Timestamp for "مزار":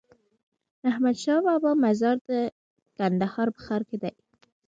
1.83-2.17